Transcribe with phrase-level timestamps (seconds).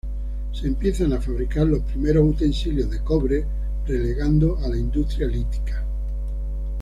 [0.51, 3.45] Se empiezan a fabricar los primeros utensilios de cobre
[3.85, 5.85] relegando a la industria lítica.